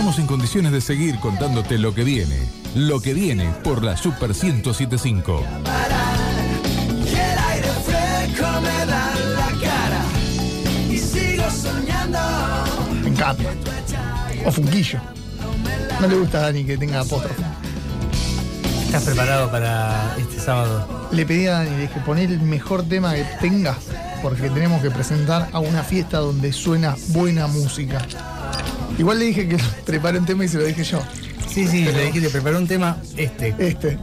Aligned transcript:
estamos 0.00 0.18
en 0.18 0.26
condiciones 0.26 0.72
de 0.72 0.80
seguir 0.80 1.20
contándote 1.20 1.76
lo 1.76 1.94
que 1.94 2.04
viene. 2.04 2.48
Lo 2.74 3.02
que 3.02 3.12
viene 3.12 3.52
por 3.62 3.84
la 3.84 3.98
Super 3.98 4.30
1075. 4.30 5.44
Y 7.04 7.08
el 7.10 7.38
aire 7.38 7.68
fresco 7.84 8.46
me 8.62 8.86
da 8.86 9.12
en 9.14 9.34
la 9.34 9.68
cara 9.68 10.02
y 10.90 10.96
sigo 10.96 11.44
soñando. 11.50 12.18
Me 13.02 13.08
encanta. 13.10 13.44
O 14.46 14.50
Funquillo. 14.50 15.00
No 16.00 16.06
le 16.08 16.16
gusta 16.16 16.38
a 16.38 16.40
Dani 16.44 16.64
que 16.64 16.78
tenga 16.78 17.00
apóstrofe. 17.00 17.42
¿Estás 18.86 19.04
preparado 19.04 19.50
para 19.50 20.16
este 20.18 20.40
sábado? 20.40 21.08
Le 21.12 21.26
pedí 21.26 21.46
a 21.46 21.58
Dani, 21.58 21.70
le 21.72 21.82
dije, 21.82 22.00
poné 22.06 22.24
el 22.24 22.40
mejor 22.40 22.84
tema 22.84 23.12
que 23.12 23.26
tengas, 23.38 23.76
porque 24.22 24.48
tenemos 24.48 24.80
que 24.80 24.90
presentar 24.90 25.50
a 25.52 25.58
una 25.58 25.82
fiesta 25.82 26.20
donde 26.20 26.54
suena 26.54 26.96
buena 27.08 27.48
música. 27.48 28.00
Igual 28.98 29.18
le 29.18 29.26
dije 29.26 29.48
que 29.48 29.56
prepare 29.86 30.18
un 30.18 30.26
tema 30.26 30.44
y 30.44 30.48
se 30.48 30.58
lo 30.58 30.64
dije 30.64 30.84
yo. 30.84 31.00
Sí, 31.48 31.66
sí, 31.66 31.84
le 31.84 32.06
dije, 32.06 32.20
te 32.20 32.30
preparé 32.30 32.56
un 32.56 32.68
tema, 32.68 32.96
este. 33.16 33.54
Este. 33.58 33.98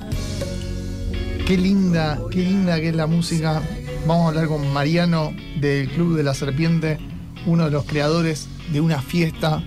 Qué 1.45 1.57
linda, 1.57 2.19
qué 2.29 2.39
linda 2.39 2.75
que 2.79 2.89
es 2.89 2.95
la 2.95 3.07
música. 3.07 3.61
Vamos 4.05 4.25
a 4.25 4.27
hablar 4.29 4.47
con 4.47 4.71
Mariano 4.73 5.33
del 5.59 5.89
Club 5.89 6.17
de 6.17 6.23
la 6.23 6.33
Serpiente, 6.33 6.97
uno 7.45 7.65
de 7.65 7.71
los 7.71 7.85
creadores 7.85 8.47
de 8.71 8.81
una 8.81 9.01
fiesta 9.01 9.63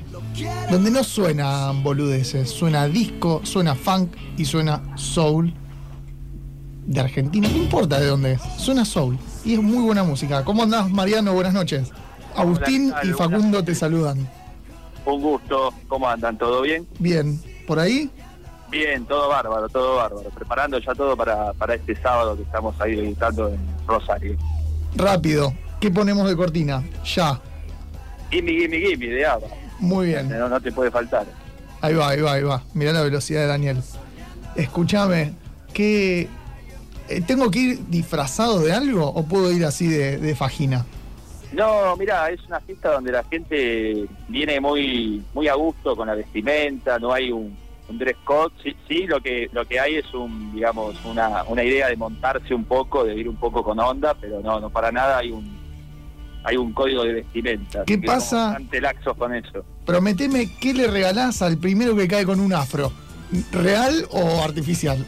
donde 0.70 0.90
no 0.90 1.02
suena 1.04 1.70
boludeces, 1.72 2.50
suena 2.50 2.86
disco, 2.86 3.40
suena 3.44 3.74
funk 3.74 4.12
y 4.36 4.44
suena 4.44 4.82
soul 4.96 5.52
de 6.86 7.00
Argentina, 7.00 7.48
no 7.48 7.56
importa 7.56 8.00
de 8.00 8.06
dónde 8.06 8.32
es, 8.32 8.40
suena 8.58 8.84
soul 8.84 9.18
y 9.44 9.54
es 9.54 9.62
muy 9.62 9.82
buena 9.82 10.02
música. 10.02 10.44
¿Cómo 10.44 10.62
andás, 10.62 10.90
Mariano? 10.90 11.32
Buenas 11.32 11.54
noches. 11.54 11.88
Agustín 12.36 12.90
Hola, 12.90 13.00
¿qué 13.02 13.08
y? 13.08 13.12
Facundo 13.12 13.64
te 13.64 13.74
saludan. 13.74 14.28
Un 15.04 15.22
gusto, 15.22 15.72
¿cómo 15.88 16.08
andan? 16.08 16.36
¿Todo 16.38 16.62
bien? 16.62 16.86
Bien, 16.98 17.40
¿por 17.66 17.78
ahí? 17.78 18.10
Bien, 18.70 19.04
todo 19.06 19.28
bárbaro, 19.28 19.68
todo 19.68 19.96
bárbaro. 19.96 20.28
Preparando 20.30 20.78
ya 20.78 20.94
todo 20.94 21.16
para, 21.16 21.52
para 21.54 21.74
este 21.74 21.96
sábado 21.96 22.36
que 22.36 22.42
estamos 22.42 22.78
ahí 22.80 22.98
editando 22.98 23.48
en 23.48 23.58
Rosario. 23.86 24.36
Rápido, 24.94 25.52
¿qué 25.80 25.90
ponemos 25.90 26.28
de 26.28 26.36
cortina? 26.36 26.82
Ya, 27.04 27.40
Gimme, 28.30 28.52
gimme, 28.52 28.78
gimme, 28.78 29.06
de 29.06 29.26
ABBA. 29.26 29.46
muy 29.80 30.06
bien. 30.08 30.28
No, 30.28 30.48
no 30.48 30.60
te 30.60 30.70
puede 30.70 30.90
faltar. 30.90 31.26
Ahí 31.80 31.94
va, 31.94 32.10
ahí 32.10 32.20
va, 32.20 32.32
ahí 32.34 32.42
va. 32.44 32.62
Mirá 32.74 32.92
la 32.92 33.00
velocidad 33.02 33.40
de 33.40 33.46
Daniel. 33.48 33.78
Escúchame, 34.54 35.32
¿qué. 35.72 36.28
eh, 37.08 37.20
¿Tengo 37.26 37.50
que 37.50 37.58
ir 37.58 37.86
disfrazado 37.88 38.60
de 38.60 38.72
algo 38.72 39.06
o 39.08 39.24
puedo 39.24 39.50
ir 39.50 39.64
así 39.64 39.88
de, 39.88 40.18
de 40.18 40.36
fajina? 40.36 40.84
No, 41.52 41.96
mira, 41.96 42.30
es 42.30 42.40
una 42.46 42.60
fiesta 42.60 42.92
donde 42.92 43.12
la 43.12 43.24
gente 43.24 44.06
viene 44.28 44.60
muy 44.60 45.22
muy 45.34 45.48
a 45.48 45.54
gusto 45.54 45.96
con 45.96 46.06
la 46.06 46.14
vestimenta, 46.14 46.98
no 46.98 47.12
hay 47.12 47.32
un, 47.32 47.56
un 47.88 47.98
dress 47.98 48.16
code. 48.24 48.52
Sí, 48.62 48.76
sí, 48.86 49.06
lo 49.06 49.20
que 49.20 49.48
lo 49.52 49.66
que 49.66 49.80
hay 49.80 49.96
es 49.96 50.14
un, 50.14 50.54
digamos, 50.54 50.96
una, 51.04 51.42
una 51.44 51.64
idea 51.64 51.88
de 51.88 51.96
montarse 51.96 52.54
un 52.54 52.64
poco, 52.64 53.04
de 53.04 53.16
ir 53.16 53.28
un 53.28 53.36
poco 53.36 53.64
con 53.64 53.78
onda, 53.80 54.14
pero 54.14 54.40
no, 54.40 54.60
no 54.60 54.70
para 54.70 54.92
nada 54.92 55.18
hay 55.18 55.32
un 55.32 55.58
hay 56.44 56.56
un 56.56 56.72
código 56.72 57.04
de 57.04 57.14
vestimenta. 57.14 57.84
¿Qué 57.84 57.98
pasa? 57.98 58.46
Bastante 58.46 58.80
laxos 58.80 59.16
con 59.16 59.34
eso. 59.34 59.64
Prometeme 59.84 60.48
qué 60.58 60.72
le 60.72 60.86
regalás 60.86 61.42
al 61.42 61.58
primero 61.58 61.94
que 61.96 62.08
cae 62.08 62.24
con 62.24 62.40
un 62.40 62.52
afro. 62.52 62.92
¿Real 63.52 64.06
o 64.10 64.42
artificial? 64.42 65.04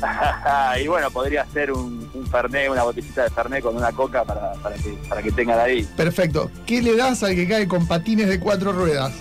y 0.82 0.86
bueno, 0.88 1.10
podría 1.10 1.46
ser 1.52 1.72
un, 1.72 2.08
un 2.12 2.26
Fernet, 2.26 2.68
una 2.70 2.82
botellita 2.82 3.22
de 3.24 3.30
Fernet 3.30 3.62
con 3.62 3.76
una 3.76 3.92
coca 3.92 4.24
para, 4.24 4.52
para 4.54 4.76
que 4.76 4.90
para 5.08 5.22
que 5.22 5.32
tengan 5.32 5.58
ahí. 5.58 5.84
Perfecto. 5.96 6.50
¿Qué 6.66 6.82
le 6.82 6.96
das 6.96 7.22
al 7.22 7.34
que 7.34 7.48
cae 7.48 7.66
con 7.66 7.86
patines 7.86 8.28
de 8.28 8.38
cuatro 8.38 8.72
ruedas? 8.72 9.12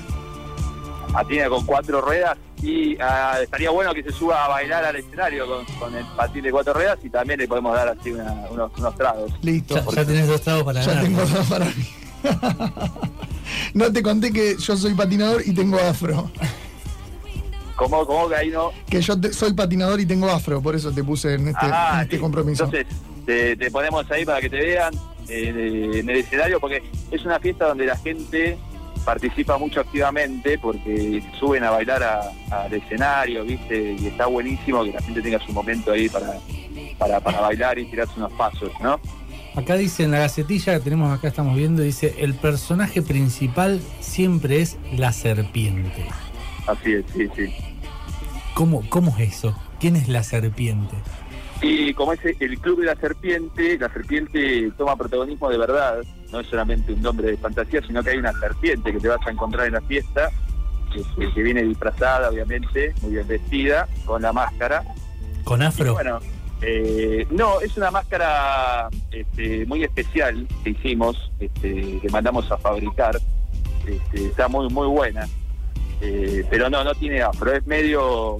Patina 1.13 1.47
con 1.47 1.65
cuatro 1.65 2.01
ruedas 2.01 2.37
y 2.61 2.97
ah, 2.99 3.37
estaría 3.41 3.69
bueno 3.69 3.93
que 3.93 4.03
se 4.03 4.11
suba 4.11 4.43
a 4.43 4.47
bailar 4.49 4.83
al 4.83 4.95
escenario 4.97 5.45
con, 5.47 5.65
con 5.79 5.95
el 5.95 6.05
patín 6.17 6.43
de 6.43 6.51
cuatro 6.51 6.73
ruedas 6.73 6.97
y 7.03 7.09
también 7.09 7.39
le 7.39 7.47
podemos 7.47 7.73
dar 7.73 7.87
así 7.89 8.11
una- 8.11 8.33
unos, 8.49 8.71
unos 8.77 8.95
tragos. 8.97 9.31
Listo. 9.41 9.75
Ya, 9.75 9.85
ya 9.95 10.05
tenés 10.05 10.27
dos 10.27 10.41
tragos 10.41 10.64
para 10.65 10.81
Ya 10.81 10.87
ganar. 10.87 11.03
tengo 11.05 11.21
dos 11.25 11.47
para 11.47 11.65
mí. 11.65 11.87
no 13.73 13.91
te 13.93 14.03
conté 14.03 14.31
que 14.33 14.58
yo 14.58 14.75
soy 14.75 14.93
patinador 14.93 15.41
y 15.45 15.53
tengo 15.53 15.77
afro. 15.80 16.30
¿Cómo, 17.75 18.05
cómo 18.05 18.30
que 18.30 18.36
ahí 18.36 18.49
no? 18.49 18.71
Que 18.89 19.02
yo 19.02 19.19
te- 19.19 19.33
soy 19.33 19.53
patinador 19.53 19.99
y 19.99 20.05
tengo 20.05 20.30
afro, 20.30 20.61
por 20.61 20.75
eso 20.75 20.91
te 20.91 21.03
puse 21.03 21.33
en 21.33 21.49
este, 21.49 21.59
Ah, 21.71 21.91
en 21.97 22.02
este 22.03 22.15
sí. 22.15 22.21
compromiso. 22.21 22.63
Entonces, 22.65 22.87
te, 23.25 23.55
te 23.58 23.71
ponemos 23.71 24.09
ahí 24.11 24.23
para 24.25 24.39
que 24.41 24.49
te 24.49 24.58
vean 24.58 24.93
eh, 25.27 25.91
en 25.95 26.09
el 26.09 26.17
escenario, 26.17 26.59
porque 26.59 26.81
es 27.11 27.25
una 27.25 27.39
fiesta 27.39 27.67
donde 27.67 27.85
la 27.85 27.97
gente 27.97 28.58
participa 29.03 29.58
mucho 29.58 29.81
activamente, 29.81 30.58
porque 30.58 31.21
suben 31.39 31.64
a 31.64 31.71
bailar 31.71 32.02
a- 32.03 32.31
al 32.64 32.73
escenario, 32.73 33.43
¿viste? 33.43 33.93
Y 33.99 34.08
está 34.08 34.25
buenísimo 34.27 34.83
que 34.83 34.91
la 34.93 35.02
gente 35.02 35.21
tenga 35.21 35.39
su 35.45 35.52
momento 35.52 35.91
ahí 35.91 36.08
para, 36.09 36.39
para, 36.97 37.19
para 37.19 37.41
bailar 37.41 37.77
y 37.77 37.85
tirarse 37.85 38.14
unos 38.17 38.31
pasos, 38.33 38.71
¿no? 38.81 38.99
Acá 39.55 39.75
dice 39.75 40.03
en 40.03 40.11
la 40.11 40.19
gacetilla 40.19 40.73
que 40.73 40.80
tenemos 40.81 41.17
acá, 41.17 41.27
estamos 41.30 41.55
viendo, 41.55 41.81
dice, 41.81 42.15
el 42.19 42.33
personaje 42.33 43.02
principal 43.02 43.80
siempre 44.02 44.61
es 44.61 44.77
la 44.95 45.14
serpiente. 45.14 46.05
Así 46.67 46.93
es, 46.93 47.05
sí, 47.14 47.30
sí. 47.36 47.53
¿Cómo, 48.53 48.83
cómo 48.89 49.15
es 49.17 49.36
eso? 49.36 49.55
¿Quién 49.80 49.95
es 49.95 50.08
la 50.08 50.23
serpiente? 50.23 50.95
Y 51.61 51.93
como 51.93 52.14
es 52.14 52.20
el 52.23 52.59
Club 52.59 52.81
de 52.81 52.87
la 52.87 52.95
Serpiente, 52.95 53.77
la 53.77 53.89
serpiente 53.92 54.71
toma 54.77 54.95
protagonismo 54.95 55.49
de 55.49 55.58
verdad, 55.58 55.98
no 56.31 56.39
es 56.39 56.48
solamente 56.48 56.93
un 56.93 57.02
nombre 57.02 57.31
de 57.31 57.37
fantasía, 57.37 57.81
sino 57.87 58.03
que 58.03 58.11
hay 58.11 58.17
una 58.17 58.33
serpiente 58.33 58.92
que 58.92 58.99
te 58.99 59.08
vas 59.08 59.26
a 59.26 59.31
encontrar 59.31 59.67
en 59.67 59.73
la 59.73 59.81
fiesta, 59.81 60.30
que, 60.93 61.31
que 61.31 61.43
viene 61.43 61.64
disfrazada, 61.64 62.30
obviamente, 62.30 62.93
muy 63.02 63.14
bien 63.14 63.27
vestida, 63.27 63.87
con 64.05 64.21
la 64.21 64.33
máscara. 64.33 64.83
¿Con 65.43 65.61
Y 65.61 65.65
afro? 65.65 65.93
bueno, 65.93 66.20
eh, 66.61 67.26
no, 67.32 67.59
es 67.61 67.76
una 67.77 67.92
máscara 67.92 68.89
este, 69.11 69.65
muy 69.65 69.83
especial 69.83 70.47
que 70.64 70.71
hicimos, 70.71 71.32
este, 71.39 71.99
que 71.99 72.09
mandamos 72.11 72.52
a 72.52 72.58
fabricar, 72.58 73.17
este, 73.87 74.26
está 74.27 74.47
muy 74.47 74.67
muy 74.70 74.87
buena, 74.87 75.27
Eh, 76.05 76.45
pero 76.49 76.70
no, 76.70 76.83
no 76.83 76.93
tiene 76.93 77.21
afro, 77.21 77.52
es 77.52 77.66
medio, 77.66 78.38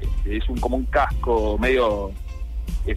este, 0.00 0.36
es 0.36 0.48
un 0.48 0.58
como 0.60 0.76
un 0.76 0.84
casco 0.84 1.56
medio 1.58 2.12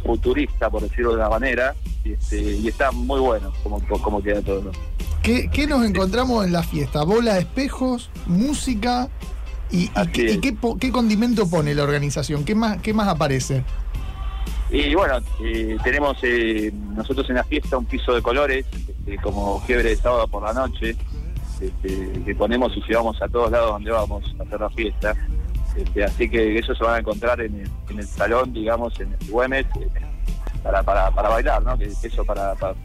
futurista, 0.06 0.70
por 0.70 0.82
decirlo 0.82 1.12
de 1.12 1.16
una 1.18 1.30
manera, 1.30 1.74
y, 2.04 2.14
este, 2.14 2.40
y 2.40 2.68
está 2.68 2.92
muy 2.92 3.20
bueno 3.20 3.54
como, 3.64 3.82
como 4.02 4.22
queda 4.22 4.42
todo. 4.42 4.72
¿Qué, 5.24 5.50
qué 5.50 5.68
nos 5.68 5.86
encontramos 5.86 6.46
en 6.46 6.52
la 6.52 6.64
fiesta? 6.64 7.04
¿Bola 7.04 7.36
de 7.36 7.42
espejos? 7.42 8.10
¿Música? 8.26 9.10
¿Y, 9.72 9.90
qué, 10.12 10.32
y 10.34 10.40
qué 10.40 10.92
condimento 10.92 11.50
pone 11.50 11.74
la 11.74 11.84
organización? 11.84 12.44
¿Qué 12.44 12.56
más, 12.56 12.82
qué 12.82 12.94
más 12.94 13.08
aparece? 13.08 13.64
Y 14.72 14.94
bueno, 14.94 15.18
eh, 15.44 15.78
tenemos 15.84 16.18
eh, 16.22 16.72
nosotros 16.96 17.28
en 17.30 17.36
la 17.36 17.44
fiesta 17.44 17.78
un 17.78 17.86
piso 17.86 18.14
de 18.14 18.22
colores, 18.22 18.66
este, 18.72 19.18
como 19.18 19.60
fiebre 19.62 19.90
de 19.90 19.96
sábado 19.96 20.28
por 20.28 20.44
la 20.44 20.54
noche, 20.54 20.96
este, 21.62 22.22
que 22.26 22.36
ponemos 22.36 22.76
y 22.76 22.82
llevamos 22.82 23.22
a 23.22 23.28
todos 23.28 23.52
lados 23.52 23.72
donde 23.72 23.92
vamos 23.92 24.24
a 24.40 24.44
hacer 24.44 24.60
la 24.60 24.70
fiesta. 24.70 25.16
Este, 25.76 26.04
así 26.04 26.30
que 26.30 26.58
eso 26.58 26.74
se 26.76 26.84
van 26.84 26.96
a 26.96 27.00
encontrar 27.00 27.40
en 27.42 27.62
el, 27.62 27.70
en 27.90 28.00
el 28.00 28.08
salón, 28.08 28.54
digamos, 28.54 29.00
en 29.00 29.14
el 29.14 29.30
Güemes, 29.30 29.66
para, 30.64 30.84
para, 30.84 31.12
para 31.12 31.30
bailar, 31.30 31.64
¿no? 31.64 31.78
Que 31.78 31.86
eso 31.86 32.26
para, 32.26 32.56
para, 32.56 32.76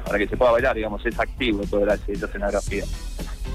para, 0.00 0.18
que 0.18 0.28
se 0.28 0.36
pueda 0.36 0.52
bailar, 0.52 0.76
digamos, 0.76 1.04
es 1.06 1.18
activo 1.18 1.62
toda 1.68 1.86
la, 1.86 1.94
escenografía. 1.94 2.84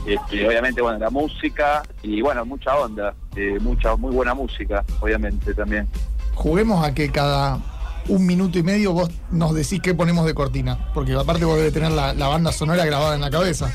Este, 0.06 0.48
obviamente, 0.48 0.82
bueno, 0.82 0.98
la 0.98 1.10
música 1.10 1.84
y 2.02 2.22
bueno, 2.22 2.44
mucha 2.46 2.76
onda, 2.78 3.14
eh, 3.36 3.58
mucha, 3.62 3.96
muy 3.96 4.14
buena 4.14 4.34
música, 4.34 4.84
obviamente 5.00 5.54
también. 5.54 5.88
Juguemos 6.34 6.84
a 6.84 6.94
que 6.94 7.12
cada 7.12 7.60
un 8.08 8.26
minuto 8.26 8.58
y 8.58 8.64
medio 8.64 8.94
vos 8.94 9.12
nos 9.32 9.54
decís 9.54 9.80
qué 9.82 9.94
ponemos 9.94 10.26
de 10.26 10.34
cortina. 10.34 10.90
Porque 10.94 11.14
aparte 11.14 11.46
vos 11.46 11.58
debes 11.58 11.74
tener 11.74 11.92
la, 11.92 12.14
la 12.14 12.28
banda 12.28 12.52
sonora 12.52 12.86
grabada 12.86 13.16
en 13.16 13.22
la 13.22 13.30
cabeza. 13.30 13.72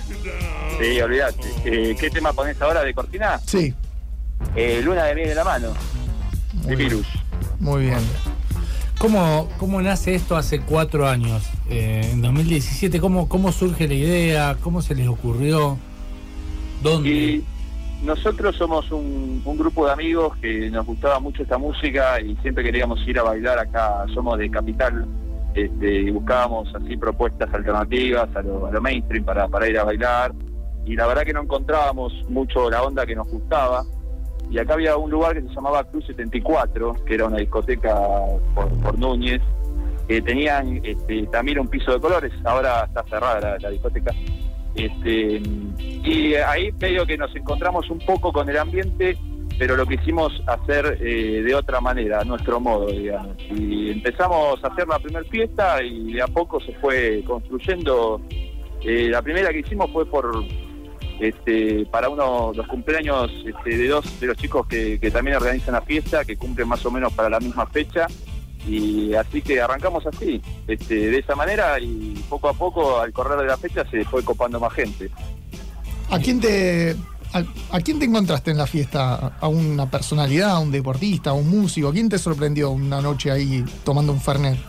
Sí, 0.80 1.00
olvídate. 1.00 1.42
Eh, 1.64 1.96
¿Qué 1.98 2.10
tema 2.10 2.32
pones 2.32 2.60
ahora 2.60 2.82
de 2.82 2.92
Cortina? 2.94 3.38
Sí, 3.44 3.74
Eh, 4.54 4.80
Luna 4.84 5.04
de 5.04 5.14
miel 5.14 5.30
en 5.30 5.36
la 5.36 5.44
mano, 5.44 5.68
Muy 6.52 6.66
de 6.66 6.76
bien. 6.76 6.88
Virus. 6.90 7.06
muy 7.58 7.82
bien. 7.86 7.98
¿Cómo, 8.98 9.48
¿Cómo 9.58 9.80
nace 9.82 10.14
esto 10.14 10.36
hace 10.36 10.60
cuatro 10.60 11.06
años? 11.08 11.42
Eh, 11.70 12.10
en 12.12 12.22
2017, 12.22 13.00
¿cómo, 13.00 13.28
¿cómo 13.28 13.52
surge 13.52 13.88
la 13.88 13.94
idea? 13.94 14.56
¿Cómo 14.62 14.82
se 14.82 14.94
les 14.94 15.08
ocurrió? 15.08 15.78
¿Dónde? 16.82 17.08
Y 17.08 17.44
nosotros 18.04 18.56
somos 18.56 18.90
un, 18.90 19.40
un 19.44 19.56
grupo 19.58 19.86
de 19.86 19.92
amigos 19.92 20.36
que 20.38 20.70
nos 20.70 20.84
gustaba 20.86 21.18
mucho 21.18 21.42
esta 21.42 21.56
música 21.58 22.20
y 22.20 22.36
siempre 22.42 22.62
queríamos 22.64 23.00
ir 23.06 23.18
a 23.18 23.22
bailar 23.22 23.58
acá. 23.58 24.04
Somos 24.14 24.38
de 24.38 24.50
Capital 24.50 25.06
este, 25.54 25.94
y 26.02 26.10
buscábamos 26.10 26.68
así 26.74 26.96
propuestas 26.96 27.52
alternativas 27.52 28.28
a 28.36 28.42
lo, 28.42 28.66
a 28.66 28.70
lo 28.70 28.80
mainstream 28.82 29.24
para, 29.24 29.48
para 29.48 29.68
ir 29.68 29.78
a 29.78 29.84
bailar. 29.84 30.32
Y 30.86 30.96
la 30.96 31.06
verdad 31.06 31.24
que 31.24 31.32
no 31.32 31.42
encontrábamos 31.42 32.12
mucho 32.28 32.70
la 32.70 32.82
onda 32.82 33.04
que 33.04 33.14
nos 33.14 33.28
gustaba. 33.28 33.84
Y 34.50 34.58
acá 34.58 34.74
había 34.74 34.96
un 34.96 35.10
lugar 35.10 35.34
que 35.34 35.42
se 35.42 35.54
llamaba 35.54 35.84
Cruz 35.84 36.06
74, 36.06 36.94
que 37.04 37.14
era 37.14 37.26
una 37.26 37.38
discoteca 37.38 38.00
por, 38.54 38.98
Núñez, 38.98 39.42
que 40.06 40.22
tenían 40.22 40.80
este, 40.84 41.26
también 41.26 41.58
un 41.58 41.68
piso 41.68 41.92
de 41.92 42.00
colores. 42.00 42.32
Ahora 42.44 42.84
está 42.84 43.02
cerrada 43.04 43.40
la, 43.40 43.58
la 43.58 43.70
discoteca. 43.70 44.14
Este, 44.76 45.40
y 45.78 46.34
ahí 46.34 46.70
medio 46.80 47.06
que 47.06 47.16
nos 47.16 47.34
encontramos 47.34 47.88
un 47.90 47.98
poco 47.98 48.32
con 48.32 48.48
el 48.48 48.58
ambiente, 48.58 49.16
pero 49.58 49.74
lo 49.74 49.86
quisimos 49.86 50.42
hacer 50.46 50.98
eh, 51.00 51.42
de 51.42 51.54
otra 51.54 51.80
manera, 51.80 52.20
a 52.20 52.24
nuestro 52.24 52.60
modo, 52.60 52.86
digamos. 52.86 53.36
Y 53.50 53.90
empezamos 53.90 54.62
a 54.62 54.68
hacer 54.68 54.86
la 54.86 54.98
primera 54.98 55.24
fiesta 55.24 55.82
y 55.82 56.12
de 56.12 56.22
a 56.22 56.26
poco 56.26 56.60
se 56.60 56.72
fue 56.74 57.22
construyendo. 57.26 58.20
Eh, 58.82 59.08
la 59.10 59.22
primera 59.22 59.50
que 59.50 59.60
hicimos 59.60 59.90
fue 59.90 60.04
por 60.04 60.30
este, 61.20 61.86
para 61.86 62.08
uno 62.08 62.52
los 62.54 62.66
cumpleaños 62.66 63.30
este, 63.46 63.76
de 63.76 63.88
dos 63.88 64.20
de 64.20 64.26
los 64.26 64.36
chicos 64.36 64.66
que, 64.66 64.98
que 65.00 65.10
también 65.10 65.36
organizan 65.36 65.74
la 65.74 65.82
fiesta, 65.82 66.24
que 66.24 66.36
cumplen 66.36 66.68
más 66.68 66.84
o 66.84 66.90
menos 66.90 67.12
para 67.12 67.28
la 67.28 67.40
misma 67.40 67.66
fecha. 67.66 68.06
Y 68.68 69.14
así 69.14 69.42
que 69.42 69.60
arrancamos 69.60 70.04
así, 70.06 70.42
este, 70.66 71.10
de 71.10 71.18
esa 71.18 71.36
manera 71.36 71.78
y 71.78 72.14
poco 72.28 72.48
a 72.48 72.52
poco 72.52 72.98
al 72.98 73.12
correr 73.12 73.38
de 73.38 73.46
la 73.46 73.56
fecha 73.56 73.88
se 73.88 74.04
fue 74.04 74.24
copando 74.24 74.58
más 74.58 74.72
gente. 74.72 75.08
¿A 76.10 76.18
quién 76.18 76.40
te 76.40 76.96
a, 77.32 77.44
a 77.76 77.80
quién 77.80 77.98
te 78.00 78.06
encontraste 78.06 78.50
en 78.50 78.58
la 78.58 78.66
fiesta? 78.66 79.36
¿A 79.40 79.48
una 79.48 79.88
personalidad, 79.88 80.50
a 80.50 80.58
un 80.58 80.72
deportista, 80.72 81.30
a 81.30 81.34
un 81.34 81.48
músico? 81.48 81.88
¿A 81.88 81.92
quién 81.92 82.08
te 82.08 82.18
sorprendió 82.18 82.70
una 82.70 83.00
noche 83.00 83.30
ahí 83.30 83.64
tomando 83.84 84.12
un 84.12 84.20
fernet? 84.20 84.58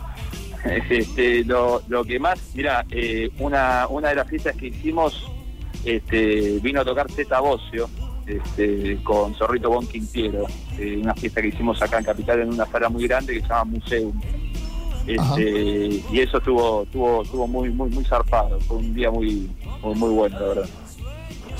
Este, 0.89 1.45
lo, 1.45 1.81
lo 1.87 2.03
que 2.03 2.19
más, 2.19 2.39
mira, 2.53 2.85
eh, 2.91 3.29
una, 3.39 3.87
una 3.87 4.09
de 4.09 4.15
las 4.15 4.27
fiestas 4.27 4.53
que 4.57 4.67
hicimos 4.67 5.25
este, 5.87 6.59
vino 6.59 6.81
a 6.81 6.85
tocar 6.85 7.09
Zeta 7.11 7.39
Bocio 7.39 7.89
este, 8.25 8.97
con 9.03 9.33
Zorrito 9.35 9.69
Bon 9.69 9.87
Quintiero, 9.87 10.45
eh, 10.77 10.99
una 11.01 11.15
fiesta 11.15 11.41
que 11.41 11.47
hicimos 11.47 11.81
acá 11.81 11.99
en 11.99 12.03
Capital 12.03 12.41
en 12.41 12.49
una 12.49 12.65
sala 12.65 12.89
muy 12.89 13.07
grande 13.07 13.33
que 13.33 13.41
se 13.41 13.47
llama 13.47 13.63
Museum. 13.63 14.21
Este, 15.07 16.03
y 16.11 16.19
eso 16.19 16.39
estuvo, 16.39 16.83
estuvo, 16.83 17.23
estuvo 17.23 17.47
muy, 17.47 17.69
muy, 17.69 17.89
muy 17.89 18.03
zarpado, 18.03 18.59
fue 18.61 18.77
un 18.77 18.93
día 18.93 19.09
muy, 19.09 19.49
muy, 19.81 19.95
muy 19.95 20.09
bueno, 20.09 20.37
la 20.39 20.45
verdad. 20.47 20.69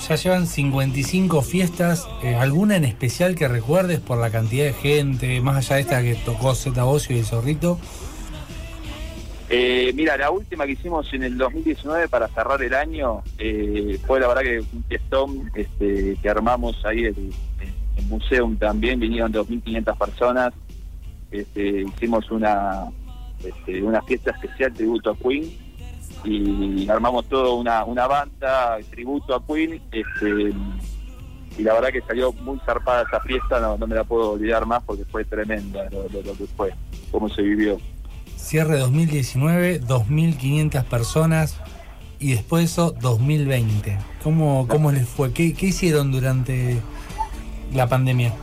Ya 0.09 0.15
llevan 0.15 0.45
55 0.45 1.41
fiestas, 1.41 2.07
eh, 2.21 2.35
¿alguna 2.35 2.75
en 2.75 2.83
especial 2.83 3.35
que 3.35 3.47
recuerdes 3.47 3.99
por 4.01 4.17
la 4.17 4.29
cantidad 4.29 4.65
de 4.65 4.73
gente, 4.73 5.41
más 5.41 5.55
allá 5.57 5.77
de 5.77 5.81
esta 5.81 6.01
que 6.03 6.15
tocó 6.15 6.53
Zeta 6.53 6.83
Bocio 6.83 7.15
y 7.15 7.19
el 7.19 7.25
Zorrito? 7.25 7.79
Eh, 9.49 9.93
mira, 9.95 10.17
la 10.17 10.29
última 10.29 10.65
que 10.65 10.73
hicimos 10.73 11.11
en 11.13 11.23
el 11.23 11.37
2019 11.37 12.09
para 12.09 12.27
cerrar 12.27 12.61
el 12.61 12.73
año 12.73 13.23
eh, 13.37 13.97
fue 14.05 14.19
la 14.19 14.27
verdad 14.27 14.41
que 14.41 14.59
un 14.59 14.83
fiestón 14.83 15.51
este, 15.55 16.17
que 16.21 16.29
armamos 16.29 16.75
ahí 16.85 17.05
en 17.05 17.15
el 17.95 18.05
Museum 18.07 18.57
también, 18.57 18.99
vinieron 18.99 19.31
2.500 19.31 19.97
personas, 19.97 20.53
este, 21.31 21.81
hicimos 21.83 22.29
una, 22.29 22.85
este, 23.43 23.81
una 23.81 24.01
fiesta 24.01 24.31
especial 24.31 24.73
tributo 24.73 25.11
a 25.11 25.17
Queen 25.17 25.49
y 26.25 26.89
armamos 26.89 27.25
todo 27.27 27.55
una, 27.55 27.85
una 27.85 28.05
banda 28.05 28.77
tributo 28.89 29.33
a 29.33 29.45
Queen 29.45 29.81
este, 29.91 30.51
y 31.57 31.63
la 31.63 31.73
verdad 31.73 31.89
que 31.89 32.01
salió 32.01 32.33
muy 32.33 32.59
zarpada 32.65 33.03
esa 33.03 33.19
fiesta, 33.21 33.59
no, 33.61 33.77
no 33.77 33.87
me 33.87 33.95
la 33.95 34.03
puedo 34.03 34.31
olvidar 34.31 34.65
más 34.65 34.83
porque 34.83 35.05
fue 35.05 35.23
tremenda 35.23 35.89
lo, 35.89 36.03
lo- 36.09 36.21
lo 36.21 36.33
que 36.33 36.45
fue, 36.57 36.73
cómo 37.11 37.29
se 37.29 37.41
vivió. 37.41 37.79
Cierre 38.37 38.77
2019, 38.77 39.81
2.500 39.81 40.83
personas 40.85 41.57
y 42.19 42.33
después 42.33 42.61
de 42.61 42.65
eso 42.65 42.91
2020. 43.01 43.97
¿Cómo, 44.23 44.67
cómo 44.67 44.91
les 44.91 45.07
fue? 45.07 45.33
¿Qué, 45.33 45.53
qué 45.53 45.67
hicieron 45.67 46.11
durante 46.11 46.79
la 47.73 47.87
pandemia? 47.87 48.33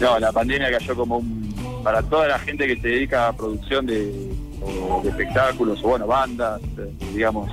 No, 0.00 0.18
la 0.18 0.32
pandemia 0.32 0.70
cayó 0.70 0.94
como 0.94 1.18
un... 1.18 1.54
Para 1.82 2.02
toda 2.02 2.26
la 2.26 2.38
gente 2.40 2.66
que 2.66 2.80
se 2.80 2.88
dedica 2.88 3.28
a 3.28 3.32
producción 3.32 3.86
de, 3.86 4.32
o 4.60 5.00
de 5.02 5.10
espectáculos 5.10 5.80
o, 5.84 5.88
bueno, 5.88 6.06
bandas, 6.06 6.60
eh, 6.78 6.92
digamos, 7.12 7.48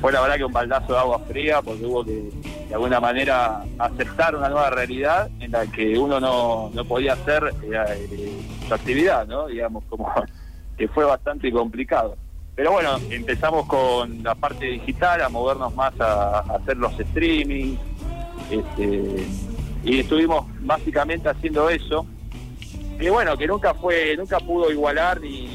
fue 0.00 0.12
la 0.12 0.20
verdad 0.20 0.36
que 0.36 0.44
un 0.44 0.52
baldazo 0.52 0.92
de 0.92 0.98
agua 0.98 1.18
fría 1.26 1.62
porque 1.62 1.84
hubo 1.84 2.04
que, 2.04 2.30
de 2.68 2.74
alguna 2.74 3.00
manera, 3.00 3.64
aceptar 3.78 4.36
una 4.36 4.48
nueva 4.48 4.70
realidad 4.70 5.30
en 5.40 5.52
la 5.52 5.66
que 5.66 5.98
uno 5.98 6.20
no, 6.20 6.70
no 6.74 6.84
podía 6.84 7.14
hacer 7.14 7.52
eh, 7.62 8.08
eh, 8.12 8.40
su 8.68 8.74
actividad, 8.74 9.26
¿no? 9.26 9.46
Digamos, 9.46 9.84
como 9.88 10.12
que 10.76 10.88
fue 10.88 11.04
bastante 11.04 11.50
complicado. 11.52 12.16
Pero 12.56 12.72
bueno, 12.72 12.96
empezamos 13.10 13.66
con 13.66 14.22
la 14.22 14.34
parte 14.34 14.66
digital, 14.66 15.22
a 15.22 15.28
movernos 15.28 15.74
más 15.74 15.98
a, 16.00 16.40
hacer 16.40 16.76
los 16.76 16.92
streamings, 16.94 17.78
este, 18.50 19.26
y 19.84 20.00
estuvimos 20.00 20.44
básicamente 20.60 21.28
haciendo 21.28 21.70
eso. 21.70 22.04
Y 22.98 23.08
bueno, 23.08 23.36
que 23.36 23.46
nunca 23.46 23.72
fue, 23.72 24.14
nunca 24.16 24.38
pudo 24.40 24.70
igualar 24.70 25.20
ni, 25.20 25.48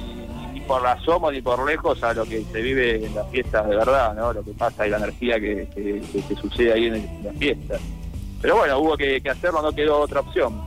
por 0.68 0.82
la 0.82 0.94
asomo 0.94 1.32
ni 1.32 1.44
por 1.44 1.64
lejos 1.64 2.02
a 2.04 2.14
lo 2.14 2.26
que 2.26 2.44
se 2.46 2.60
vive 2.62 3.06
en 3.06 3.14
las 3.14 3.30
fiestas 3.30 3.68
de 3.70 3.76
verdad, 3.76 4.16
¿no? 4.16 4.34
Lo 4.34 4.44
que 4.44 4.52
pasa 4.54 4.88
y 4.88 4.90
la 4.90 4.98
energía 4.98 5.40
que, 5.40 5.68
que- 5.76 6.36
sucede 6.36 6.74
ahí 6.74 6.86
en, 6.88 6.96
el- 6.96 7.04
en 7.04 7.24
las 7.24 7.36
fiestas. 7.36 7.82
Pero 8.42 8.58
bueno, 8.58 8.80
hubo 8.80 8.98
que 8.98 9.22
hacerlo, 9.30 9.62
no 9.62 9.72
quedó 9.74 10.00
otra 10.00 10.22
opción. 10.22 10.60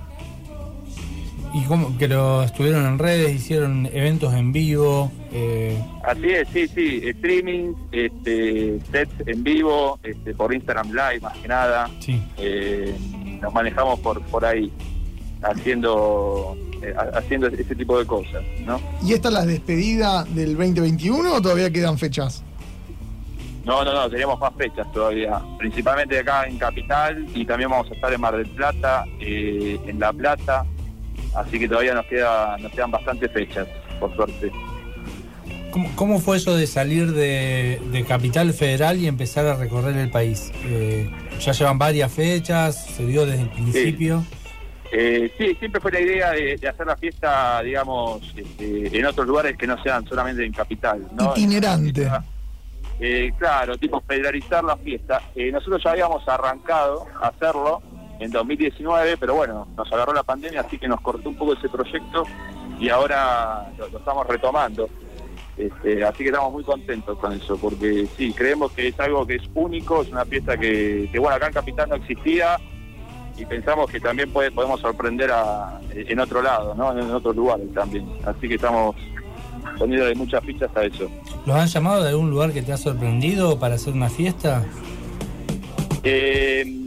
Y 1.59 1.65
cómo 1.65 1.97
que 1.99 2.07
lo 2.07 2.43
estuvieron 2.45 2.87
en 2.87 2.99
redes, 2.99 3.35
hicieron 3.35 3.87
eventos 3.93 4.33
en 4.35 4.53
vivo. 4.53 5.11
eh, 5.33 5.77
Así 6.05 6.27
es, 6.31 6.47
sí, 6.53 6.69
sí, 6.69 7.01
streaming, 7.05 7.73
este, 7.91 8.79
sets 8.93 9.13
en 9.27 9.43
vivo, 9.43 9.99
este, 10.03 10.35
por 10.35 10.55
Instagram 10.55 10.89
Live 10.91 11.21
más 11.21 11.37
que 11.39 11.49
nada. 11.49 11.91
sí. 12.01 12.23
Eh, 12.39 12.95
nos 13.41 13.53
manejamos 13.53 13.99
por 14.01 14.21
por 14.23 14.45
ahí, 14.45 14.71
haciendo 15.43 16.57
eh, 16.83 16.93
ha- 16.97 17.19
haciendo 17.19 17.47
ese 17.49 17.75
tipo 17.75 17.99
de 17.99 18.07
cosas, 18.07 18.43
¿no? 18.67 18.81
¿Y 19.03 19.13
esta 19.15 19.29
es 19.29 19.35
la 19.35 19.47
despedida 19.47 20.25
del 20.25 20.57
2021 20.57 21.35
o 21.35 21.41
todavía 21.43 21.71
quedan 21.71 21.99
fechas? 21.99 22.43
No, 23.65 23.85
no, 23.85 23.93
no, 23.93 24.09
tenemos 24.09 24.39
más 24.41 24.53
fechas 24.57 24.91
todavía, 24.93 25.41
principalmente 25.59 26.19
acá 26.19 26.45
en 26.47 26.57
Capital 26.59 27.27
y 27.35 27.45
también 27.45 27.71
vamos 27.71 27.91
a 27.91 27.95
estar 27.95 28.13
en 28.13 28.21
Mar 28.21 28.37
del 28.37 28.49
Plata, 28.49 29.05
eh, 29.21 29.79
en 29.87 29.99
La 30.01 30.13
Plata, 30.13 30.65
así 31.35 31.59
que 31.59 31.69
todavía 31.69 31.95
nos 31.95 32.07
queda 32.07 32.57
nos 32.59 32.73
quedan 32.73 32.91
bastantes 32.91 33.31
fechas, 33.33 33.67
por 34.01 34.15
suerte. 34.15 34.51
¿Cómo, 35.71 35.91
cómo 35.97 36.19
fue 36.19 36.39
eso 36.39 36.57
de 36.57 36.67
salir 36.67 37.13
de, 37.13 37.81
de 37.93 38.05
Capital 38.05 38.53
Federal 38.55 38.99
y 38.99 39.07
empezar 39.07 39.47
a 39.47 39.55
recorrer 39.55 39.97
el 39.97 40.11
país? 40.11 40.51
Eh, 40.65 41.11
ya 41.41 41.53
llevan 41.53 41.79
varias 41.79 42.11
fechas, 42.11 42.87
se 42.87 43.05
dio 43.07 43.27
desde 43.27 43.43
el 43.43 43.51
principio. 43.51 44.25
Eh, 44.91 45.31
sí, 45.37 45.55
siempre 45.59 45.81
fue 45.83 45.93
la 45.93 46.01
idea 46.01 46.31
de, 46.31 46.57
de 46.57 46.69
hacer 46.69 46.87
la 46.87 46.97
fiesta, 46.97 47.61
digamos, 47.63 48.23
este, 48.35 48.99
en 48.99 49.05
otros 49.05 49.27
lugares 49.27 49.59
que 49.59 49.67
no 49.67 49.81
sean 49.83 50.07
solamente 50.09 50.45
en 50.45 50.53
Capital, 50.53 51.07
¿no? 51.13 51.33
Itinerante. 51.33 52.11
Eh, 52.99 53.31
claro, 53.39 53.77
tipo 53.77 54.01
federalizar 54.01 54.65
la 54.65 54.77
fiesta. 54.79 55.21
Eh, 55.37 55.53
nosotros 55.53 55.83
ya 55.85 55.91
habíamos 55.91 56.27
arrancado 56.27 57.07
a 57.23 57.29
hacerlo 57.29 57.83
en 58.19 58.31
2019, 58.31 59.17
pero 59.17 59.35
bueno, 59.35 59.69
nos 59.77 59.93
agarró 59.93 60.13
la 60.13 60.23
pandemia, 60.23 60.61
así 60.61 60.79
que 60.79 60.89
nos 60.89 61.01
cortó 61.01 61.29
un 61.29 61.37
poco 61.37 61.55
ese 61.55 61.69
proyecto 61.69 62.25
y 62.79 62.89
ahora 62.89 63.71
lo, 63.79 63.89
lo 63.89 63.99
estamos 63.99 64.27
retomando. 64.27 64.89
Este, 65.57 66.05
así 66.05 66.19
que 66.19 66.27
estamos 66.27 66.53
muy 66.53 66.63
contentos 66.63 67.19
con 67.19 67.33
eso, 67.33 67.57
porque 67.57 68.07
sí, 68.17 68.33
creemos 68.33 68.71
que 68.73 68.89
es 68.89 69.01
algo 69.01 69.27
que 69.27 69.37
es 69.37 69.43
único, 69.55 70.03
es 70.03 70.09
una 70.09 70.25
fiesta 70.25 70.57
que, 70.57 71.09
que, 71.11 71.19
bueno, 71.19 71.35
acá 71.35 71.49
en 71.49 71.53
Capital 71.53 71.89
no 71.89 71.97
existía 71.97 72.59
y 73.37 73.45
pensamos 73.45 73.91
que 73.91 73.99
también 73.99 74.31
puede, 74.33 74.53
podemos 74.53 74.81
sorprender 74.81 75.31
a, 75.33 75.81
en 75.93 76.21
otro 76.21 76.43
lado, 76.43 76.75
¿no? 76.77 76.93
en 76.97 77.11
otros 77.11 77.35
lugares 77.35 77.73
también. 77.75 78.07
Así 78.25 78.49
que 78.49 78.55
estamos 78.55 78.95
poniendo 79.79 80.13
muchas 80.15 80.45
fichas 80.45 80.71
a 80.77 80.85
eso. 80.85 81.11
¿Los 81.45 81.57
han 81.57 81.67
llamado 81.67 82.03
de 82.05 82.11
algún 82.11 82.31
lugar 82.31 82.53
que 82.53 82.63
te 82.63 82.73
ha 82.73 82.77
sorprendido 82.77 83.59
para 83.59 83.75
hacer 83.75 83.95
una 83.95 84.09
fiesta? 84.09 84.65
Eh, 86.05 86.78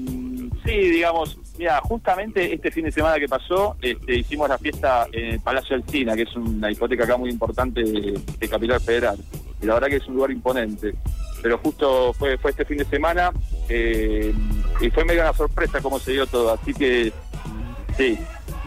sí, 0.65 0.71
digamos, 0.71 1.37
mira, 1.57 1.79
justamente 1.81 2.53
este 2.53 2.71
fin 2.71 2.85
de 2.85 2.91
semana 2.91 3.19
que 3.19 3.27
pasó, 3.27 3.75
este, 3.81 4.15
hicimos 4.15 4.49
la 4.49 4.57
fiesta 4.57 5.07
en 5.11 5.33
el 5.33 5.39
Palacio 5.39 5.77
del 5.77 5.87
Cina, 5.87 6.15
que 6.15 6.23
es 6.23 6.35
una 6.35 6.67
discoteca 6.67 7.03
acá 7.03 7.17
muy 7.17 7.29
importante 7.29 7.81
de, 7.83 8.19
de 8.39 8.49
Capital 8.49 8.79
Federal. 8.81 9.17
Y 9.61 9.65
la 9.65 9.75
verdad 9.75 9.89
que 9.89 9.97
es 9.97 10.07
un 10.07 10.15
lugar 10.15 10.31
imponente. 10.31 10.93
Pero 11.41 11.57
justo 11.57 12.13
fue, 12.13 12.37
fue 12.37 12.51
este 12.51 12.65
fin 12.65 12.77
de 12.77 12.85
semana 12.85 13.31
eh, 13.67 14.31
y 14.79 14.89
fue 14.91 15.03
medio 15.05 15.21
una 15.21 15.33
sorpresa 15.33 15.81
cómo 15.81 15.97
se 15.99 16.11
dio 16.11 16.27
todo. 16.27 16.51
Así 16.53 16.73
que, 16.73 17.11
sí. 17.97 18.17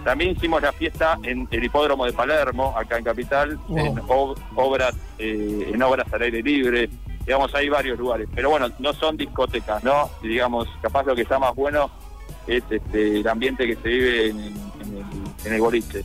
También 0.04 0.32
hicimos 0.32 0.60
la 0.60 0.70
fiesta 0.72 1.18
en 1.22 1.48
el 1.50 1.64
hipódromo 1.64 2.04
de 2.04 2.12
Palermo, 2.12 2.74
acá 2.76 2.98
en 2.98 3.04
Capital, 3.04 3.56
Wow. 3.68 3.78
en 3.78 3.96
ob- 4.02 4.36
obras, 4.54 4.94
eh, 5.18 5.70
en 5.72 5.82
obras 5.82 6.12
al 6.12 6.22
aire 6.22 6.42
libre. 6.42 6.90
Digamos, 7.26 7.54
hay 7.54 7.68
varios 7.68 7.98
lugares. 7.98 8.28
Pero 8.34 8.50
bueno, 8.50 8.68
no 8.78 8.92
son 8.92 9.16
discotecas, 9.16 9.82
¿no? 9.82 10.10
Y 10.22 10.28
digamos, 10.28 10.68
capaz 10.82 11.04
lo 11.04 11.14
que 11.14 11.22
está 11.22 11.38
más 11.38 11.54
bueno 11.54 11.90
es 12.46 12.62
este, 12.68 13.20
el 13.20 13.28
ambiente 13.28 13.66
que 13.66 13.76
se 13.76 13.88
vive 13.88 14.28
en, 14.28 14.38
en 14.38 14.96
el, 14.96 15.46
en 15.46 15.52
el 15.54 15.60
boliche. 15.60 16.04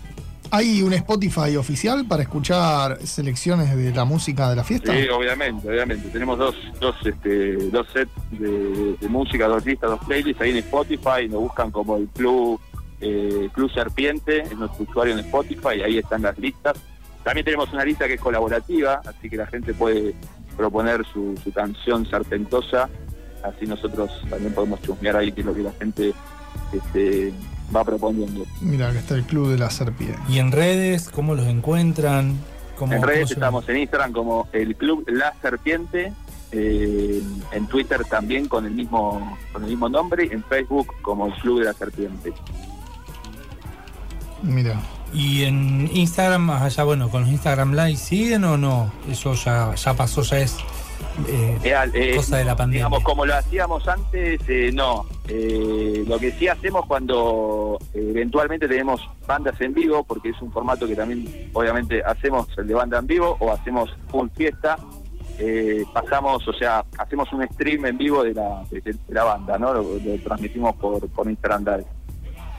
¿Hay 0.51 0.81
un 0.81 0.93
Spotify 0.93 1.55
oficial 1.57 2.07
para 2.07 2.23
escuchar 2.23 3.05
selecciones 3.05 3.75
de 3.75 3.91
la 3.91 4.03
música 4.03 4.49
de 4.49 4.55
la 4.55 4.63
fiesta? 4.63 4.91
Sí, 4.93 5.07
obviamente, 5.09 5.69
obviamente. 5.69 6.09
Tenemos 6.09 6.39
dos, 6.39 6.55
dos, 6.79 6.95
este, 7.05 7.53
dos 7.69 7.85
sets 7.93 8.11
de, 8.31 8.95
de 8.99 9.07
música, 9.09 9.47
dos 9.47 9.63
listas, 9.63 9.91
dos 9.91 9.99
playlists 10.07 10.41
ahí 10.41 10.49
en 10.49 10.57
Spotify. 10.57 11.27
Nos 11.29 11.41
buscan 11.41 11.69
como 11.69 11.97
el 11.97 12.07
Club, 12.07 12.59
eh, 12.99 13.47
Club 13.53 13.71
Serpiente, 13.71 14.41
es 14.41 14.57
nuestro 14.57 14.85
usuario 14.89 15.13
en 15.13 15.19
Spotify, 15.19 15.75
y 15.77 15.81
ahí 15.81 15.97
están 15.99 16.23
las 16.23 16.35
listas. 16.39 16.77
También 17.23 17.45
tenemos 17.45 17.71
una 17.71 17.85
lista 17.85 18.07
que 18.07 18.15
es 18.15 18.21
colaborativa, 18.21 19.01
así 19.05 19.29
que 19.29 19.38
la 19.38 19.45
gente 19.45 19.75
puede 19.75 20.15
proponer 20.59 21.05
su, 21.11 21.39
su 21.41 21.51
canción 21.53 22.05
serpentosa, 22.05 22.89
así 23.43 23.65
nosotros 23.65 24.11
también 24.29 24.53
podemos 24.53 24.81
chusmear 24.81 25.15
ahí 25.15 25.31
que 25.31 25.39
es 25.41 25.47
lo 25.47 25.53
que 25.53 25.63
la 25.63 25.71
gente 25.71 26.13
este, 26.73 27.33
va 27.73 27.85
proponiendo. 27.85 28.45
Mira, 28.59 28.91
que 28.91 28.97
está 28.99 29.15
el 29.15 29.23
Club 29.23 29.49
de 29.49 29.57
la 29.57 29.69
Serpiente. 29.69 30.19
¿Y 30.27 30.39
en 30.39 30.51
redes 30.51 31.09
cómo 31.09 31.33
los 31.33 31.47
encuentran? 31.47 32.37
¿Cómo- 32.77 32.93
En 32.93 33.01
redes 33.01 33.31
estamos 33.31 33.67
en 33.69 33.77
Instagram 33.77 34.11
como 34.11 34.49
el 34.51 34.75
Club 34.75 35.05
La 35.07 35.33
Serpiente, 35.41 36.11
eh, 36.51 37.21
en 37.53 37.67
Twitter 37.67 38.03
también 38.05 38.47
con 38.49 38.65
el 38.65 38.71
mismo 38.73 39.37
con 39.53 39.63
el 39.63 39.69
mismo 39.69 39.87
nombre, 39.87 40.27
en 40.31 40.43
Facebook 40.43 40.87
como 41.01 41.27
el 41.27 41.33
Club 41.35 41.59
de 41.59 41.65
la 41.65 41.73
Serpiente. 41.73 42.33
Mira. 44.43 44.79
Y 45.13 45.43
en 45.43 45.89
Instagram, 45.91 46.49
allá 46.51 46.83
bueno, 46.83 47.09
con 47.09 47.21
los 47.21 47.31
Instagram 47.31 47.73
Live, 47.73 47.97
¿siguen 47.97 48.43
o 48.43 48.57
no? 48.57 48.91
Eso 49.09 49.33
ya, 49.33 49.73
ya 49.73 49.93
pasó, 49.95 50.21
ya 50.21 50.37
es 50.37 50.57
eh, 51.27 51.57
eh, 51.93 52.13
cosa 52.15 52.37
de 52.37 52.45
la 52.45 52.55
pandemia. 52.55 52.85
Digamos, 52.85 53.03
como 53.03 53.25
lo 53.25 53.35
hacíamos 53.35 53.87
antes, 53.87 54.39
eh, 54.47 54.71
no. 54.73 55.05
Eh, 55.27 56.03
lo 56.07 56.19
que 56.19 56.31
sí 56.33 56.47
hacemos 56.47 56.85
cuando 56.85 57.77
eh, 57.93 58.07
eventualmente 58.11 58.67
tenemos 58.67 59.01
bandas 59.27 59.59
en 59.61 59.73
vivo, 59.73 60.03
porque 60.03 60.29
es 60.29 60.41
un 60.41 60.51
formato 60.51 60.87
que 60.87 60.95
también, 60.95 61.49
obviamente, 61.53 62.03
hacemos 62.03 62.47
el 62.57 62.67
de 62.67 62.73
banda 62.75 62.99
en 62.99 63.07
vivo 63.07 63.35
o 63.39 63.51
hacemos 63.51 63.89
full 64.09 64.27
fiesta, 64.35 64.77
eh, 65.39 65.83
pasamos, 65.93 66.47
o 66.47 66.53
sea, 66.53 66.85
hacemos 66.97 67.31
un 67.33 67.47
stream 67.53 67.85
en 67.85 67.97
vivo 67.97 68.23
de 68.23 68.33
la, 68.33 68.63
de, 68.69 68.81
de 68.81 68.95
la 69.07 69.23
banda, 69.23 69.57
¿no? 69.57 69.73
Lo, 69.73 69.81
lo 69.81 70.17
transmitimos 70.23 70.75
por, 70.75 71.07
por 71.09 71.27
Instagram 71.29 71.65
Live. 71.65 71.85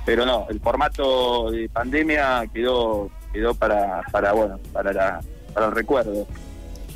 Pero 0.07 0.25
no, 0.27 0.47
el 0.51 0.61
formato 0.61 1.51
de 1.51 1.69
pandemia 1.69 2.45
quedó 2.53 3.11
quedó 3.33 3.55
para, 3.55 4.03
para 4.11 4.33
bueno, 4.33 4.59
para, 4.73 4.93
la, 4.93 5.21
para 5.55 5.67
el 5.67 5.73
recuerdo, 5.73 6.27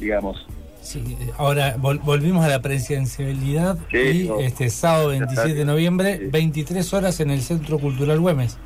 digamos. 0.00 0.46
Sí, 0.82 1.16
ahora 1.38 1.76
vol- 1.76 2.00
volvimos 2.02 2.44
a 2.44 2.48
la 2.48 2.60
presencialidad 2.60 3.78
Sí, 3.90 4.24
y 4.24 4.28
no. 4.28 4.38
este 4.40 4.68
sábado 4.68 5.08
27 5.08 5.54
de 5.54 5.64
noviembre, 5.64 6.18
Sí. 6.18 6.26
23 6.30 6.92
horas 6.92 7.20
en 7.20 7.30
el 7.30 7.40
Centro 7.42 7.78
Cultural 7.78 8.20
Güemes. 8.20 8.58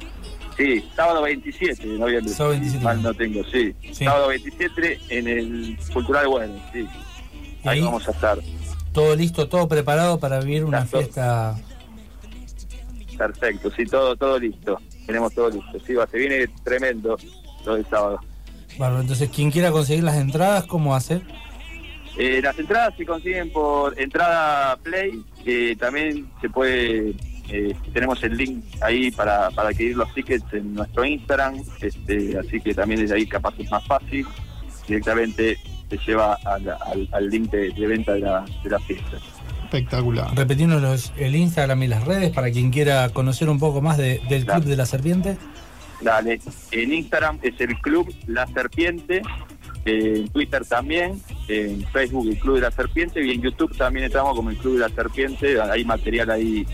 Sí, 0.57 0.85
sábado 0.97 1.23
27 1.23 1.87
de 1.87 1.99
noviembre. 1.99 2.33
Sábado 2.33 2.51
27. 2.55 2.85
Mal 2.85 3.03
no 3.03 3.15
tengo, 3.15 3.45
sí. 3.45 3.73
Sí. 3.93 4.05
Sábado 4.05 4.29
27 4.29 4.99
en 5.11 5.29
el 5.29 5.79
Cultural 5.93 6.27
sí. 6.73 6.81
Y 7.65 7.69
Ahí 7.69 7.79
ahí 7.79 7.81
vamos 7.83 8.09
a 8.09 8.11
estar. 8.11 8.39
todo 8.93 9.15
listo, 9.15 9.49
todo 9.49 9.69
preparado 9.69 10.19
para 10.19 10.41
vivir 10.41 10.65
una 10.65 10.85
fiesta. 10.87 11.55
Perfecto, 13.19 13.71
sí, 13.77 13.85
todo 13.85 14.17
todo 14.17 14.39
listo. 14.39 14.81
Tenemos 15.07 15.35
todo 15.35 15.51
listo. 15.51 15.79
Sí, 15.85 15.93
va, 15.95 16.07
se 16.07 16.17
viene 16.19 16.47
tremendo 16.65 17.19
lo 17.67 17.75
del 17.75 17.85
sábado. 17.87 18.21
Bueno, 18.79 19.01
entonces 19.01 19.29
quien 19.29 19.51
quiera 19.51 19.71
conseguir 19.73 20.05
las 20.05 20.17
entradas, 20.17 20.65
¿cómo 20.67 20.95
hace? 20.95 21.21
Eh, 22.17 22.41
las 22.43 22.59
entradas 22.59 22.95
se 22.97 23.05
consiguen 23.05 23.53
por 23.53 23.99
entrada 24.01 24.77
Play. 24.79 25.23
eh, 25.45 25.77
también 25.79 26.29
se 26.41 26.49
puede. 26.49 27.15
eh, 27.49 27.75
tenemos 27.93 28.23
el 28.23 28.37
link 28.37 28.65
ahí 28.81 29.11
para, 29.11 29.51
para 29.51 29.71
adquirir 29.71 29.97
los 29.97 30.13
tickets 30.15 30.45
en 30.53 30.75
nuestro 30.75 31.05
Instagram. 31.05 31.61
Este, 31.81 32.39
así 32.39 32.61
que 32.61 32.73
también 32.75 33.01
desde 33.01 33.15
ahí 33.17 33.27
capaz 33.27 33.55
es 33.59 33.71
más 33.71 33.85
fácil. 33.87 34.27
Directamente 34.87 35.59
te 35.89 35.99
lleva 36.07 36.35
al, 36.45 36.69
al- 36.69 37.09
al 37.13 37.29
link 37.31 37.51
de, 37.51 37.71
de 37.71 37.87
venta 37.87 38.13
de 38.13 38.21
la, 38.21 38.45
de 38.63 38.71
la 38.71 38.79
fiesta. 38.81 39.17
Espectacular. 39.73 40.35
Repetirnos 40.35 40.81
los- 40.81 41.13
el 41.19 41.37
Instagram 41.37 41.83
y 41.83 41.89
las 41.89 42.05
redes 42.05 42.31
para 42.31 42.51
quien 42.51 42.71
quiera 42.71 43.11
conocer 43.11 43.51
un 43.51 43.59
poco 43.59 43.83
más 43.83 43.99
de- 43.99 44.21
del. 44.29 44.47
Club 44.47 44.65
de 44.65 44.77
la 44.77 44.87
Serpiente. 44.87 45.37
Dale. 46.01 46.41
En 46.71 46.93
Instagram 46.95 47.39
es 47.43 47.61
el 47.61 47.77
Club 47.81 48.13
La 48.27 48.47
Serpiente. 48.47 49.23
en 49.85 50.29
Twitter 50.29 50.65
también. 50.67 51.21
En 51.49 51.83
Facebook 51.93 52.29
el 52.29 52.39
Club 52.39 52.57
de 52.57 52.61
la 52.63 52.71
Serpiente. 52.71 53.25
Y 53.25 53.31
en 53.31 53.41
YouTube 53.43 53.75
también 53.77 54.05
estamos 54.07 54.35
como 54.37 54.51
el 54.51 54.57
Club 54.59 54.75
de 54.75 54.81
la 54.81 54.89
Serpiente. 54.91 55.61
Hay 55.61 55.85
material 55.85 56.31
ahí 56.31 56.67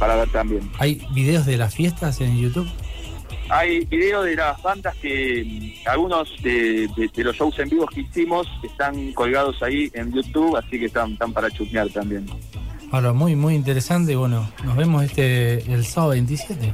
para 0.00 0.16
ver 0.16 0.28
también. 0.30 0.68
¿Hay 0.78 1.00
videos 1.14 1.46
de 1.46 1.56
las 1.58 1.74
fiestas 1.74 2.20
en 2.20 2.36
YouTube? 2.38 2.68
Hay 3.48 3.84
videos 3.84 4.24
de 4.24 4.34
las 4.36 4.60
bandas 4.62 4.94
que 4.96 5.44
mm, 5.84 5.88
algunos 5.88 6.28
de, 6.42 6.88
de- 6.96 7.10
de 7.14 7.24
los 7.24 7.36
shows 7.36 7.58
en 7.60 7.68
vivos 7.68 7.88
que 7.94 8.00
hicimos 8.00 8.46
están 8.62 9.12
colgados 9.12 9.62
ahí 9.62 9.90
en 9.94 10.12
YouTube, 10.12 10.56
así 10.56 10.78
que 10.78 10.86
están, 10.86 11.12
están 11.12 11.32
para 11.32 11.50
chusmear 11.50 11.88
también. 11.90 12.26
Ahora, 12.90 13.12
muy, 13.12 13.36
muy 13.36 13.54
interesante. 13.54 14.16
Bueno, 14.16 14.48
nos 14.64 14.76
vemos 14.76 15.04
este 15.04 15.72
el 15.72 15.84
sábado 15.84 16.12
27. 16.12 16.72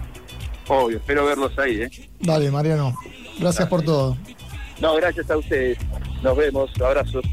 Obvio, 0.68 0.96
espero 0.98 1.26
verlos 1.26 1.58
ahí. 1.58 1.82
¿eh? 1.82 1.90
Dale, 2.20 2.50
Mariano. 2.50 2.94
Gracias 3.38 3.68
por 3.68 3.82
todo. 3.82 4.16
No, 4.80 4.94
gracias 4.96 5.30
a 5.30 5.36
ustedes. 5.36 5.78
Nos 6.22 6.36
vemos. 6.36 6.70
Abrazos. 6.80 7.24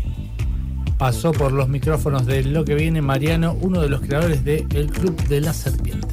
Pasó 0.97 1.31
por 1.31 1.51
los 1.53 1.69
micrófonos 1.69 2.25
de 2.25 2.43
Lo 2.43 2.65
que 2.65 2.75
viene 2.75 3.01
Mariano, 3.01 3.55
uno 3.61 3.81
de 3.81 3.87
los 3.89 4.01
creadores 4.01 4.43
de 4.43 4.65
El 4.73 4.87
Club 4.91 5.15
de 5.27 5.39
la 5.41 5.53
Serpiente. 5.53 6.07